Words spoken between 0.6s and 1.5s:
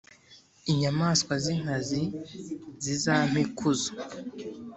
inyamaswa